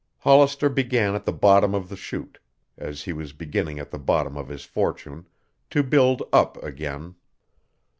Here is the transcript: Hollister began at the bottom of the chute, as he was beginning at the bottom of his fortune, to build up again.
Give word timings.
Hollister 0.17 0.67
began 0.67 1.13
at 1.13 1.25
the 1.25 1.31
bottom 1.31 1.75
of 1.75 1.87
the 1.87 1.95
chute, 1.95 2.39
as 2.75 3.03
he 3.03 3.13
was 3.13 3.33
beginning 3.33 3.77
at 3.77 3.91
the 3.91 3.99
bottom 3.99 4.35
of 4.35 4.49
his 4.49 4.65
fortune, 4.65 5.27
to 5.69 5.83
build 5.83 6.23
up 6.33 6.57
again. 6.63 7.13